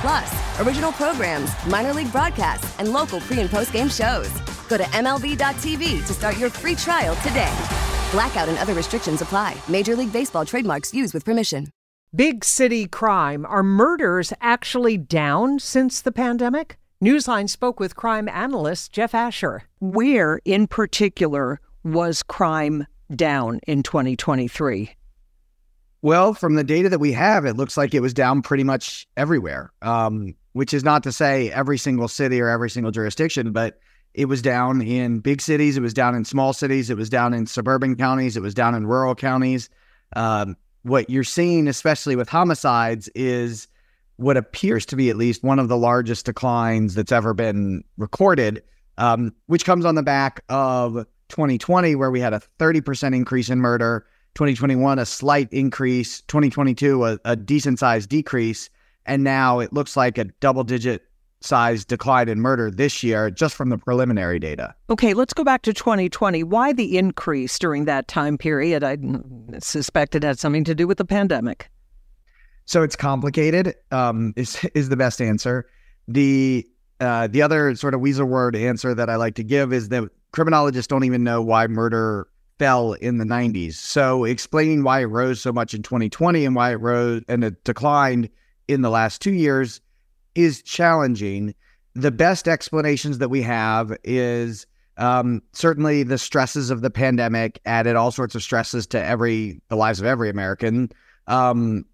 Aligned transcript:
Plus, 0.00 0.60
original 0.60 0.92
programs, 0.92 1.50
minor 1.66 1.92
league 1.92 2.12
broadcasts, 2.12 2.78
and 2.78 2.92
local 2.92 3.20
pre 3.20 3.40
and 3.40 3.50
post 3.50 3.72
game 3.72 3.88
shows. 3.88 4.30
Go 4.68 4.76
to 4.76 4.84
MLB.tv 4.84 6.06
to 6.06 6.14
start 6.14 6.38
your 6.38 6.50
free 6.50 6.74
trial 6.74 7.16
today. 7.16 7.52
Blackout 8.12 8.48
and 8.48 8.58
other 8.58 8.74
restrictions 8.74 9.22
apply. 9.22 9.56
Major 9.68 9.96
League 9.96 10.12
Baseball 10.12 10.44
trademarks 10.44 10.94
used 10.94 11.14
with 11.14 11.24
permission. 11.24 11.68
Big 12.14 12.44
city 12.44 12.86
crime. 12.86 13.44
Are 13.44 13.62
murders 13.62 14.32
actually 14.40 14.96
down 14.96 15.58
since 15.58 16.00
the 16.00 16.12
pandemic? 16.12 16.78
Newsline 17.04 17.50
spoke 17.50 17.78
with 17.78 17.96
crime 17.96 18.28
analyst 18.28 18.92
Jeff 18.92 19.14
Asher. 19.14 19.64
Where, 19.78 20.40
in 20.44 20.66
particular, 20.68 21.60
was 21.84 22.22
crime 22.22 22.86
down 23.14 23.60
in 23.66 23.82
2023? 23.82 24.97
Well, 26.00 26.32
from 26.32 26.54
the 26.54 26.64
data 26.64 26.88
that 26.88 27.00
we 27.00 27.12
have, 27.12 27.44
it 27.44 27.56
looks 27.56 27.76
like 27.76 27.92
it 27.92 28.00
was 28.00 28.14
down 28.14 28.42
pretty 28.42 28.64
much 28.64 29.06
everywhere, 29.16 29.72
um, 29.82 30.34
which 30.52 30.72
is 30.72 30.84
not 30.84 31.02
to 31.02 31.12
say 31.12 31.50
every 31.50 31.78
single 31.78 32.08
city 32.08 32.40
or 32.40 32.48
every 32.48 32.70
single 32.70 32.92
jurisdiction, 32.92 33.52
but 33.52 33.80
it 34.14 34.26
was 34.26 34.40
down 34.40 34.80
in 34.80 35.18
big 35.20 35.40
cities, 35.40 35.76
it 35.76 35.80
was 35.80 35.94
down 35.94 36.14
in 36.14 36.24
small 36.24 36.52
cities, 36.52 36.88
it 36.90 36.96
was 36.96 37.10
down 37.10 37.34
in 37.34 37.46
suburban 37.46 37.96
counties, 37.96 38.36
it 38.36 38.42
was 38.42 38.54
down 38.54 38.74
in 38.74 38.86
rural 38.86 39.14
counties. 39.14 39.68
Um, 40.14 40.56
what 40.82 41.10
you're 41.10 41.24
seeing, 41.24 41.68
especially 41.68 42.16
with 42.16 42.28
homicides, 42.28 43.08
is 43.14 43.68
what 44.16 44.36
appears 44.36 44.86
to 44.86 44.96
be 44.96 45.10
at 45.10 45.16
least 45.16 45.44
one 45.44 45.58
of 45.58 45.68
the 45.68 45.76
largest 45.76 46.26
declines 46.26 46.94
that's 46.94 47.12
ever 47.12 47.34
been 47.34 47.84
recorded, 47.96 48.62
um, 48.98 49.34
which 49.46 49.64
comes 49.64 49.84
on 49.84 49.94
the 49.94 50.02
back 50.02 50.42
of 50.48 51.06
2020, 51.28 51.94
where 51.94 52.10
we 52.10 52.20
had 52.20 52.32
a 52.32 52.42
30% 52.58 53.14
increase 53.14 53.48
in 53.50 53.60
murder, 53.60 54.06
2021, 54.34 54.98
a 54.98 55.06
slight 55.06 55.48
increase, 55.52 56.20
2022, 56.22 57.04
a, 57.04 57.18
a 57.24 57.36
decent 57.36 57.78
sized 57.78 58.08
decrease. 58.08 58.70
And 59.06 59.24
now 59.24 59.58
it 59.58 59.72
looks 59.72 59.96
like 59.96 60.18
a 60.18 60.24
double 60.40 60.64
digit 60.64 61.02
size 61.40 61.84
decline 61.84 62.28
in 62.28 62.40
murder 62.40 62.70
this 62.70 63.02
year 63.02 63.30
just 63.30 63.54
from 63.54 63.68
the 63.68 63.78
preliminary 63.78 64.38
data. 64.38 64.74
Okay, 64.90 65.14
let's 65.14 65.32
go 65.32 65.44
back 65.44 65.62
to 65.62 65.72
2020. 65.72 66.42
Why 66.42 66.72
the 66.72 66.98
increase 66.98 67.58
during 67.58 67.84
that 67.84 68.08
time 68.08 68.38
period? 68.38 68.82
I 68.82 68.98
suspect 69.60 70.14
it 70.14 70.22
had 70.22 70.38
something 70.38 70.64
to 70.64 70.74
do 70.74 70.86
with 70.86 70.98
the 70.98 71.04
pandemic. 71.04 71.70
So 72.64 72.82
it's 72.82 72.96
complicated. 72.96 73.74
Um, 73.92 74.34
is 74.36 74.62
is 74.74 74.88
the 74.88 74.96
best 74.96 75.22
answer. 75.22 75.66
The 76.06 76.66
uh, 77.00 77.28
the 77.28 77.42
other 77.42 77.74
sort 77.76 77.94
of 77.94 78.00
weasel 78.00 78.26
word 78.26 78.56
answer 78.56 78.94
that 78.94 79.08
I 79.08 79.16
like 79.16 79.36
to 79.36 79.44
give 79.44 79.72
is 79.72 79.88
that 79.88 80.04
criminologists 80.32 80.88
don't 80.88 81.04
even 81.04 81.24
know 81.24 81.40
why 81.40 81.66
murder 81.66 82.28
fell 82.58 82.94
in 82.94 83.18
the 83.18 83.24
90s. 83.24 83.74
So 83.74 84.24
explaining 84.24 84.82
why 84.82 85.00
it 85.00 85.06
rose 85.06 85.40
so 85.40 85.52
much 85.52 85.74
in 85.74 85.82
2020 85.82 86.44
and 86.44 86.56
why 86.56 86.72
it 86.72 86.80
rose 86.80 87.22
and 87.28 87.44
it 87.44 87.62
declined 87.64 88.28
in 88.66 88.82
the 88.82 88.90
last 88.90 89.22
two 89.22 89.32
years 89.32 89.80
is 90.34 90.62
challenging. 90.62 91.54
The 91.94 92.10
best 92.10 92.48
explanations 92.48 93.18
that 93.18 93.28
we 93.28 93.42
have 93.42 93.96
is 94.04 94.66
um, 94.98 95.42
certainly 95.52 96.02
the 96.02 96.18
stresses 96.18 96.70
of 96.70 96.80
the 96.80 96.90
pandemic 96.90 97.60
added 97.64 97.96
all 97.96 98.10
sorts 98.10 98.34
of 98.34 98.42
stresses 98.42 98.86
to 98.88 99.02
every 99.02 99.60
the 99.68 99.76
lives 99.76 100.00
of 100.00 100.06
every 100.06 100.28
American. 100.28 100.90
Um, 101.26 101.84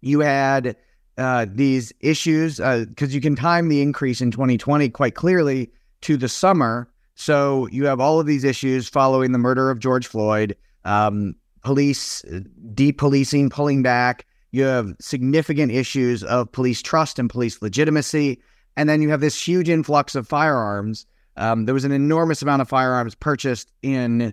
you 0.00 0.20
had 0.20 0.76
uh, 1.16 1.46
these 1.48 1.92
issues 2.00 2.56
because 2.56 3.10
uh, 3.10 3.14
you 3.14 3.20
can 3.20 3.36
time 3.36 3.68
the 3.68 3.80
increase 3.80 4.20
in 4.20 4.30
2020 4.30 4.90
quite 4.90 5.14
clearly 5.14 5.70
to 6.02 6.16
the 6.16 6.28
summer. 6.28 6.88
So 7.14 7.68
you 7.68 7.86
have 7.86 8.00
all 8.00 8.20
of 8.20 8.26
these 8.26 8.44
issues 8.44 8.88
following 8.88 9.32
the 9.32 9.38
murder 9.38 9.70
of 9.70 9.78
George 9.78 10.06
Floyd, 10.06 10.56
um, 10.84 11.34
police 11.62 12.24
uh, 12.24 12.40
depolicing, 12.74 13.50
pulling 13.50 13.82
back, 13.82 14.26
you 14.54 14.62
have 14.62 14.94
significant 15.00 15.72
issues 15.72 16.22
of 16.22 16.52
police 16.52 16.80
trust 16.80 17.18
and 17.18 17.28
police 17.28 17.60
legitimacy. 17.60 18.40
And 18.76 18.88
then 18.88 19.02
you 19.02 19.10
have 19.10 19.20
this 19.20 19.48
huge 19.48 19.68
influx 19.68 20.14
of 20.14 20.28
firearms. 20.28 21.06
Um, 21.36 21.64
there 21.64 21.74
was 21.74 21.84
an 21.84 21.90
enormous 21.90 22.40
amount 22.40 22.62
of 22.62 22.68
firearms 22.68 23.16
purchased 23.16 23.72
in 23.82 24.32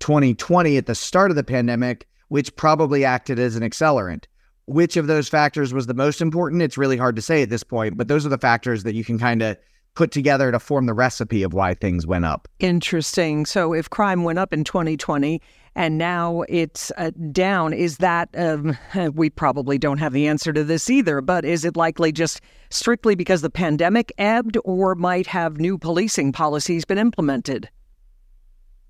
2020 0.00 0.78
at 0.78 0.86
the 0.86 0.94
start 0.94 1.30
of 1.30 1.36
the 1.36 1.44
pandemic, 1.44 2.06
which 2.28 2.56
probably 2.56 3.04
acted 3.04 3.38
as 3.38 3.56
an 3.56 3.62
accelerant. 3.62 4.24
Which 4.64 4.96
of 4.96 5.06
those 5.06 5.28
factors 5.28 5.74
was 5.74 5.86
the 5.86 5.92
most 5.92 6.22
important? 6.22 6.62
It's 6.62 6.78
really 6.78 6.96
hard 6.96 7.16
to 7.16 7.22
say 7.22 7.42
at 7.42 7.50
this 7.50 7.62
point, 7.62 7.98
but 7.98 8.08
those 8.08 8.24
are 8.24 8.30
the 8.30 8.38
factors 8.38 8.84
that 8.84 8.94
you 8.94 9.04
can 9.04 9.18
kind 9.18 9.42
of 9.42 9.58
put 9.98 10.12
together 10.12 10.52
to 10.52 10.60
form 10.60 10.86
the 10.86 10.94
recipe 10.94 11.42
of 11.42 11.52
why 11.52 11.74
things 11.74 12.06
went 12.06 12.24
up. 12.24 12.46
Interesting. 12.60 13.44
So 13.44 13.72
if 13.72 13.90
crime 13.90 14.22
went 14.22 14.38
up 14.38 14.52
in 14.52 14.62
2020 14.62 15.42
and 15.74 15.98
now 15.98 16.42
it's 16.48 16.92
uh, 16.96 17.10
down. 17.32 17.72
Is 17.72 17.96
that, 17.96 18.28
um, 18.38 18.78
we 19.14 19.28
probably 19.28 19.76
don't 19.76 19.98
have 19.98 20.12
the 20.12 20.28
answer 20.28 20.52
to 20.52 20.62
this 20.62 20.88
either, 20.88 21.20
but 21.20 21.44
is 21.44 21.64
it 21.64 21.76
likely 21.76 22.12
just 22.12 22.40
strictly 22.70 23.16
because 23.16 23.42
the 23.42 23.50
pandemic 23.50 24.12
ebbed 24.18 24.56
or 24.64 24.94
might 24.94 25.26
have 25.26 25.58
new 25.58 25.76
policing 25.76 26.30
policies 26.30 26.84
been 26.84 26.98
implemented? 26.98 27.68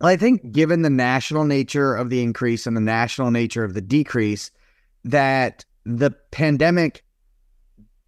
I 0.03 0.15
think, 0.15 0.53
given 0.53 0.83
the 0.83 0.91
national 0.91 1.45
nature 1.45 1.95
of 1.95 2.11
the 2.11 2.23
increase 2.23 2.67
and 2.67 2.77
the 2.77 2.83
national 2.83 3.31
nature 3.31 3.65
of 3.65 3.73
the 3.73 3.81
decrease, 3.81 4.51
that 5.05 5.65
the 5.87 6.11
pandemic 6.33 7.03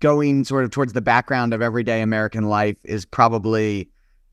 going 0.00 0.44
sort 0.44 0.64
of 0.64 0.70
towards 0.70 0.92
the 0.92 1.00
background 1.00 1.54
of 1.54 1.62
everyday 1.62 2.02
American 2.02 2.48
life 2.48 2.76
is 2.84 3.04
probably 3.04 3.90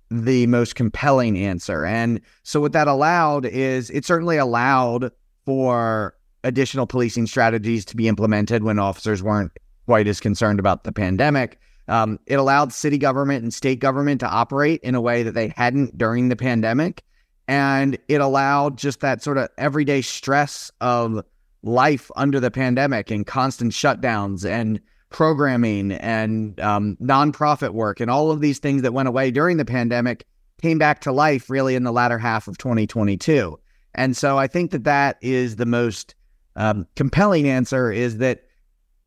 the 0.09 0.47
most 0.47 0.75
compelling 0.75 1.37
answer. 1.37 1.85
And 1.85 2.21
so 2.43 2.61
what 2.61 2.71
that 2.71 2.87
allowed 2.87 3.45
is 3.45 3.89
it 3.89 4.05
certainly 4.05 4.37
allowed 4.37 5.11
for 5.45 6.15
additional 6.43 6.87
policing 6.87 7.27
strategies 7.27 7.83
to 7.85 7.95
be 7.95 8.07
implemented 8.07 8.63
when 8.63 8.79
officers 8.79 9.21
weren't 9.21 9.51
quite 9.85 10.07
as 10.07 10.19
concerned 10.19 10.59
about 10.59 10.85
the 10.85 10.91
pandemic. 10.91 11.59
Um, 11.89 12.19
it 12.25 12.35
allowed 12.35 12.73
city 12.73 12.97
government 12.97 13.43
and 13.43 13.53
state 13.53 13.79
government 13.79 14.19
to 14.21 14.27
operate 14.27 14.81
in 14.81 14.95
a 14.95 15.01
way 15.01 15.23
that 15.23 15.33
they 15.33 15.53
hadn't 15.55 15.97
during 15.97 16.29
the 16.29 16.35
pandemic. 16.35 17.03
And 17.47 17.97
it 18.07 18.19
allowed 18.19 18.77
just 18.77 18.99
that 19.01 19.23
sort 19.23 19.37
of 19.37 19.49
everyday 19.57 20.01
stress 20.01 20.71
of 20.81 21.23
life 21.63 22.11
under 22.15 22.39
the 22.39 22.51
pandemic 22.51 23.09
and 23.09 23.25
constant 23.25 23.71
shutdowns 23.71 24.49
and 24.49 24.81
programming 25.09 25.93
and 25.93 26.59
um, 26.59 26.97
nonprofit 27.01 27.71
work 27.71 27.99
and 27.99 28.11
all 28.11 28.31
of 28.31 28.41
these 28.41 28.59
things 28.59 28.81
that 28.81 28.93
went 28.93 29.07
away 29.07 29.31
during 29.31 29.57
the 29.57 29.65
pandemic 29.65 30.25
came 30.61 30.77
back 30.77 31.01
to 31.01 31.11
life 31.11 31.49
really 31.49 31.75
in 31.75 31.83
the 31.83 31.91
latter 31.91 32.17
half 32.17 32.47
of 32.47 32.57
2022. 32.57 33.59
And 33.95 34.15
so 34.17 34.37
I 34.37 34.47
think 34.47 34.71
that 34.71 34.83
that 34.83 35.17
is 35.21 35.55
the 35.55 35.65
most 35.65 36.15
um, 36.55 36.87
compelling 36.95 37.47
answer 37.47 37.91
is 37.91 38.17
that 38.17 38.43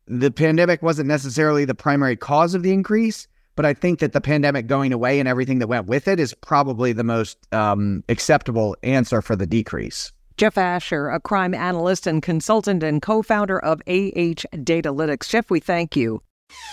the 0.07 0.31
pandemic 0.31 0.81
wasn't 0.81 1.07
necessarily 1.07 1.65
the 1.65 1.75
primary 1.75 2.15
cause 2.15 2.53
of 2.53 2.63
the 2.63 2.73
increase, 2.73 3.27
but 3.55 3.65
I 3.65 3.73
think 3.73 3.99
that 3.99 4.13
the 4.13 4.21
pandemic 4.21 4.67
going 4.67 4.91
away 4.91 5.19
and 5.19 5.27
everything 5.27 5.59
that 5.59 5.67
went 5.67 5.87
with 5.87 6.07
it 6.07 6.19
is 6.19 6.33
probably 6.33 6.93
the 6.93 7.03
most 7.03 7.37
um, 7.53 8.03
acceptable 8.09 8.75
answer 8.83 9.21
for 9.21 9.35
the 9.35 9.45
decrease. 9.45 10.11
Jeff 10.41 10.57
Asher, 10.57 11.07
a 11.07 11.19
crime 11.19 11.53
analyst 11.53 12.07
and 12.07 12.19
consultant 12.19 12.81
and 12.81 12.99
co 12.99 13.21
founder 13.21 13.59
of 13.59 13.79
AH 13.81 14.41
Datalytics. 14.55 15.29
Jeff, 15.29 15.51
we 15.51 15.59
thank 15.59 15.95
you. 15.95 16.23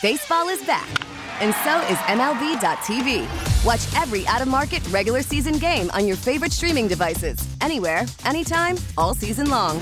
Baseball 0.00 0.48
is 0.48 0.64
back, 0.64 0.88
and 1.42 1.54
so 1.56 1.78
is 1.92 1.98
MLB.tv. 2.08 3.26
Watch 3.66 4.02
every 4.02 4.26
out 4.26 4.40
of 4.40 4.48
market 4.48 4.82
regular 4.88 5.20
season 5.20 5.58
game 5.58 5.90
on 5.90 6.06
your 6.06 6.16
favorite 6.16 6.52
streaming 6.52 6.88
devices, 6.88 7.46
anywhere, 7.60 8.06
anytime, 8.24 8.78
all 8.96 9.14
season 9.14 9.50
long. 9.50 9.78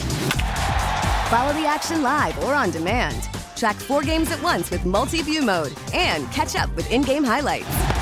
Follow 1.29 1.53
the 1.53 1.65
action 1.65 2.03
live 2.03 2.37
or 2.43 2.55
on 2.55 2.73
demand. 2.73 3.29
Track 3.55 3.77
four 3.77 4.03
games 4.03 4.33
at 4.33 4.43
once 4.43 4.69
with 4.73 4.85
multi 4.85 5.23
view 5.23 5.43
mode 5.43 5.73
and 5.95 6.29
catch 6.33 6.57
up 6.57 6.75
with 6.75 6.91
in 6.91 7.03
game 7.03 7.23
highlights. 7.23 7.96